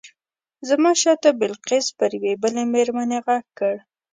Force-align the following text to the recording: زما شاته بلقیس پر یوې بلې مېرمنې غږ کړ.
زما 0.67 0.91
شاته 1.01 1.29
بلقیس 1.39 1.87
پر 1.97 2.09
یوې 2.17 2.33
بلې 2.41 2.63
مېرمنې 2.73 3.19
غږ 3.25 3.45
کړ. 3.59 3.75